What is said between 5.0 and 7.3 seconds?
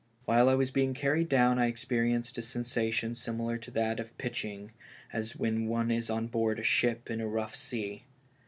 as when one is on board a ship in a